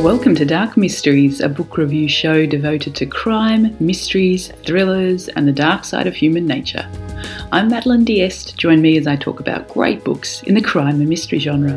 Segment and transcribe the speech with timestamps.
[0.00, 5.52] Welcome to Dark Mysteries, a book review show devoted to crime, mysteries, thrillers, and the
[5.52, 6.90] dark side of human nature.
[7.52, 8.56] I'm Madeline Diest.
[8.56, 11.74] Join me as I talk about great books in the crime and mystery genre.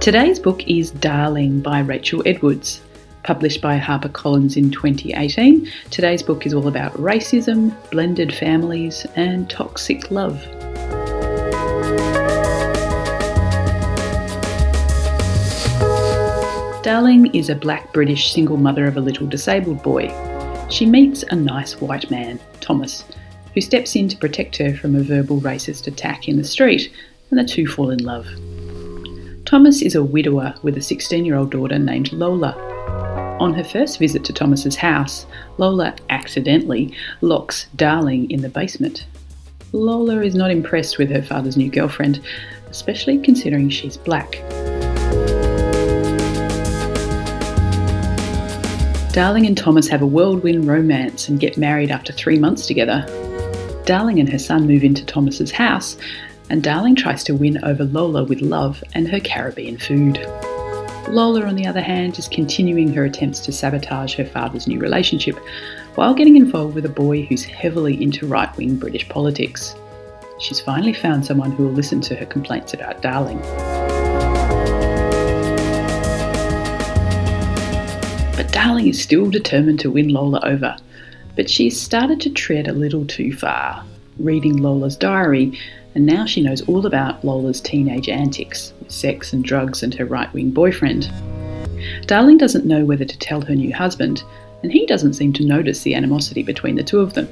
[0.00, 2.80] Today's book is Darling by Rachel Edwards.
[3.22, 10.10] Published by HarperCollins in 2018, today's book is all about racism, blended families, and toxic
[10.10, 10.44] love.
[16.94, 20.06] Darling is a black British single mother of a little disabled boy.
[20.70, 23.04] She meets a nice white man, Thomas,
[23.52, 26.92] who steps in to protect her from a verbal racist attack in the street,
[27.30, 28.28] and the two fall in love.
[29.44, 32.56] Thomas is a widower with a 16 year old daughter named Lola.
[33.40, 35.26] On her first visit to Thomas's house,
[35.58, 39.04] Lola accidentally locks Darling in the basement.
[39.72, 42.20] Lola is not impressed with her father's new girlfriend,
[42.70, 44.40] especially considering she's black.
[49.14, 53.06] Darling and Thomas have a whirlwind romance and get married after three months together.
[53.86, 55.96] Darling and her son move into Thomas's house,
[56.50, 60.18] and Darling tries to win over Lola with love and her Caribbean food.
[61.08, 65.38] Lola, on the other hand, is continuing her attempts to sabotage her father's new relationship
[65.94, 69.76] while getting involved with a boy who's heavily into right wing British politics.
[70.40, 73.40] She's finally found someone who will listen to her complaints about Darling.
[78.54, 80.76] Darling is still determined to win Lola over.
[81.34, 83.84] But she's started to tread a little too far,
[84.20, 85.58] reading Lola's diary,
[85.96, 90.32] and now she knows all about Lola's teenage antics sex and drugs and her right
[90.32, 91.12] wing boyfriend.
[92.06, 94.22] Darling doesn't know whether to tell her new husband,
[94.62, 97.26] and he doesn't seem to notice the animosity between the two of them.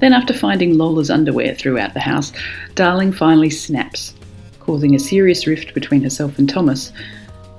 [0.00, 2.34] Then, after finding Lola's underwear throughout the house,
[2.74, 4.12] Darling finally snaps,
[4.60, 6.92] causing a serious rift between herself and Thomas,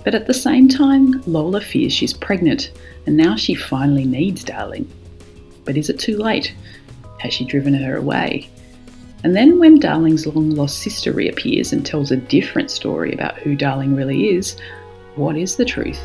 [0.09, 2.71] but at the same time, Lola fears she's pregnant
[3.05, 4.89] and now she finally needs Darling.
[5.65, 6.51] But is it too late?
[7.19, 8.49] Has she driven her away?
[9.23, 13.55] And then, when Darling's long lost sister reappears and tells a different story about who
[13.55, 14.57] Darling really is,
[15.13, 16.01] what is the truth?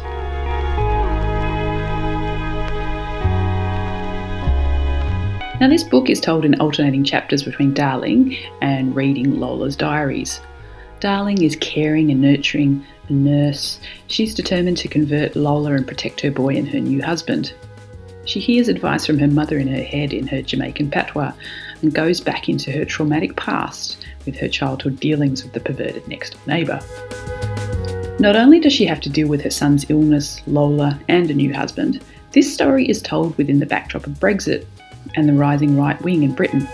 [5.62, 10.42] Now, this book is told in alternating chapters between Darling and reading Lola's diaries.
[11.04, 13.78] Darling is caring and nurturing, a nurse.
[14.06, 17.52] She's determined to convert Lola and protect her boy and her new husband.
[18.24, 21.34] She hears advice from her mother in her head in her Jamaican patois
[21.82, 26.38] and goes back into her traumatic past with her childhood dealings with the perverted next
[26.46, 26.80] neighbour.
[28.18, 31.52] Not only does she have to deal with her son's illness, Lola, and a new
[31.52, 34.64] husband, this story is told within the backdrop of Brexit
[35.16, 36.66] and the rising right wing in Britain.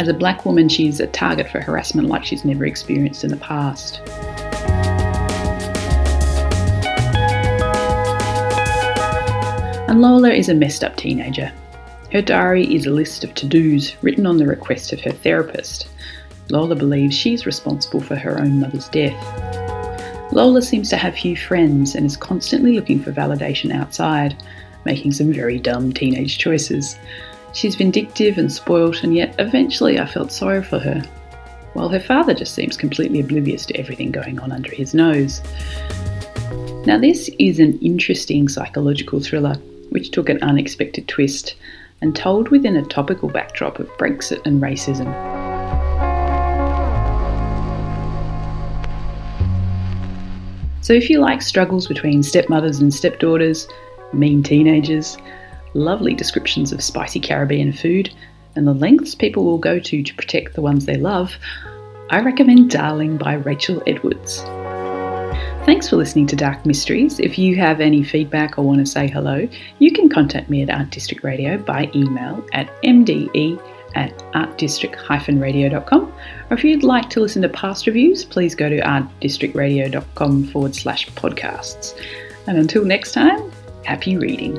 [0.00, 3.36] As a black woman, she's a target for harassment like she's never experienced in the
[3.36, 4.00] past.
[9.90, 11.52] And Lola is a messed up teenager.
[12.12, 15.90] Her diary is a list of to dos written on the request of her therapist.
[16.48, 19.22] Lola believes she's responsible for her own mother's death.
[20.32, 24.42] Lola seems to have few friends and is constantly looking for validation outside,
[24.86, 26.96] making some very dumb teenage choices.
[27.52, 31.02] She's vindictive and spoilt, and yet eventually I felt sorry for her,
[31.72, 35.40] while her father just seems completely oblivious to everything going on under his nose.
[36.86, 39.54] Now, this is an interesting psychological thriller
[39.90, 41.56] which took an unexpected twist
[42.00, 45.08] and told within a topical backdrop of Brexit and racism.
[50.82, 53.68] So, if you like struggles between stepmothers and stepdaughters,
[54.12, 55.18] mean teenagers,
[55.74, 58.12] lovely descriptions of spicy Caribbean food,
[58.56, 61.34] and the lengths people will go to to protect the ones they love,
[62.10, 64.42] I recommend Darling by Rachel Edwards.
[65.64, 67.20] Thanks for listening to Dark Mysteries.
[67.20, 70.70] If you have any feedback or want to say hello, you can contact me at
[70.70, 73.62] Art District Radio by email at mde
[73.94, 76.12] at artdistrict-radio.com.
[76.50, 81.08] Or if you'd like to listen to past reviews, please go to artdistrictradio.com forward slash
[81.10, 82.00] podcasts.
[82.46, 83.52] And until next time,
[83.84, 84.58] happy reading.